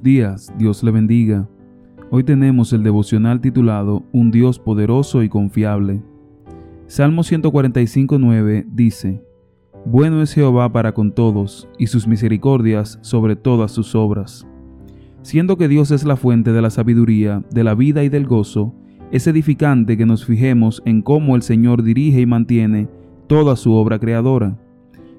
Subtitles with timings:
[0.00, 1.48] Días, Dios le bendiga.
[2.10, 6.00] Hoy tenemos el devocional titulado Un Dios poderoso y confiable.
[6.86, 9.22] Salmo 145.9 dice,
[9.84, 14.46] Bueno es Jehová para con todos, y sus misericordias sobre todas sus obras.
[15.22, 18.74] Siendo que Dios es la fuente de la sabiduría, de la vida y del gozo,
[19.10, 22.88] es edificante que nos fijemos en cómo el Señor dirige y mantiene
[23.26, 24.58] toda su obra creadora.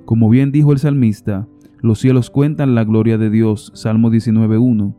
[0.05, 1.47] Como bien dijo el salmista,
[1.83, 3.69] los cielos cuentan la gloria de Dios.
[3.75, 4.95] Salmo 19.1.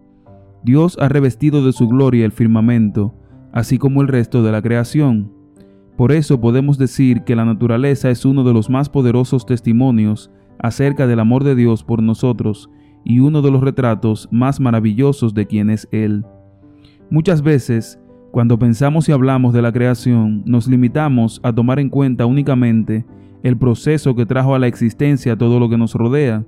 [0.63, 3.15] Dios ha revestido de su gloria el firmamento,
[3.53, 5.33] así como el resto de la creación.
[5.97, 11.07] Por eso podemos decir que la naturaleza es uno de los más poderosos testimonios acerca
[11.07, 12.69] del amor de Dios por nosotros
[13.03, 16.23] y uno de los retratos más maravillosos de quien es Él.
[17.09, 17.99] Muchas veces,
[18.31, 23.07] cuando pensamos y hablamos de la creación, nos limitamos a tomar en cuenta únicamente
[23.43, 26.45] el proceso que trajo a la existencia todo lo que nos rodea,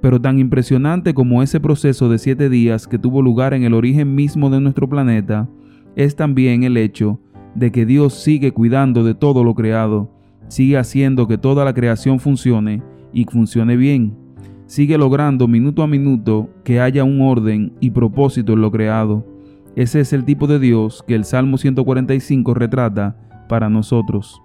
[0.00, 4.14] pero tan impresionante como ese proceso de siete días que tuvo lugar en el origen
[4.14, 5.48] mismo de nuestro planeta,
[5.96, 7.20] es también el hecho
[7.54, 10.10] de que Dios sigue cuidando de todo lo creado,
[10.48, 14.16] sigue haciendo que toda la creación funcione y funcione bien,
[14.66, 19.26] sigue logrando minuto a minuto que haya un orden y propósito en lo creado.
[19.76, 23.16] Ese es el tipo de Dios que el Salmo 145 retrata
[23.48, 24.40] para nosotros.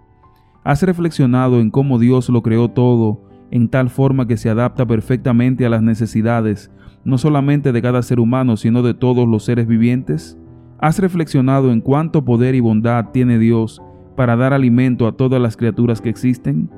[0.63, 5.65] ¿Has reflexionado en cómo Dios lo creó todo en tal forma que se adapta perfectamente
[5.65, 6.71] a las necesidades,
[7.03, 10.37] no solamente de cada ser humano, sino de todos los seres vivientes?
[10.79, 13.81] ¿Has reflexionado en cuánto poder y bondad tiene Dios
[14.15, 16.69] para dar alimento a todas las criaturas que existen?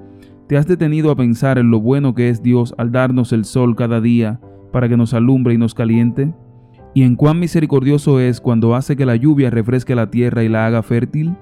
[0.47, 3.75] ¿Te has detenido a pensar en lo bueno que es Dios al darnos el sol
[3.75, 4.39] cada día
[4.71, 6.33] para que nos alumbre y nos caliente?
[6.93, 10.65] ¿Y en cuán misericordioso es cuando hace que la lluvia refresque la tierra y la
[10.65, 11.35] haga fértil?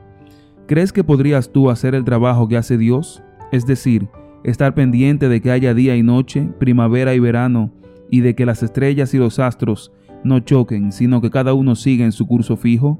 [0.67, 3.23] ¿Crees que podrías tú hacer el trabajo que hace Dios?
[3.51, 4.07] Es decir,
[4.45, 7.71] estar pendiente de que haya día y noche, primavera y verano,
[8.11, 9.91] y de que las estrellas y los astros
[10.23, 12.99] no choquen, sino que cada uno siga en su curso fijo?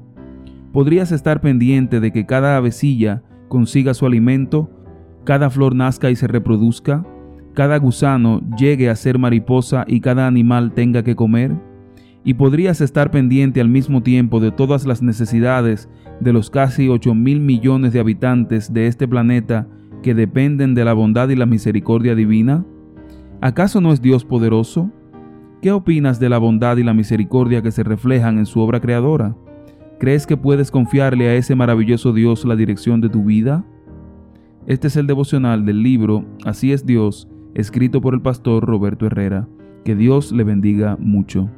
[0.72, 4.68] ¿Podrías estar pendiente de que cada avecilla consiga su alimento,
[5.24, 7.06] cada flor nazca y se reproduzca,
[7.54, 11.56] cada gusano llegue a ser mariposa y cada animal tenga que comer?
[12.24, 15.88] ¿Y podrías estar pendiente al mismo tiempo de todas las necesidades
[16.20, 19.68] de los casi 8 mil millones de habitantes de este planeta
[20.06, 22.64] que dependen de la bondad y la misericordia divina?
[23.40, 24.92] ¿Acaso no es Dios poderoso?
[25.60, 29.34] ¿Qué opinas de la bondad y la misericordia que se reflejan en su obra creadora?
[29.98, 33.64] ¿Crees que puedes confiarle a ese maravilloso Dios la dirección de tu vida?
[34.68, 39.48] Este es el devocional del libro Así es Dios, escrito por el pastor Roberto Herrera.
[39.84, 41.50] Que Dios le bendiga mucho.